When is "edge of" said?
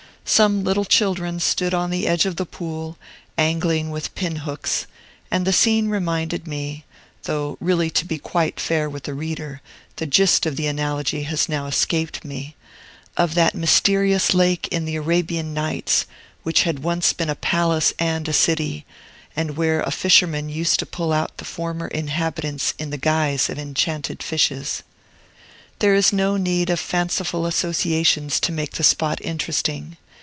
2.07-2.37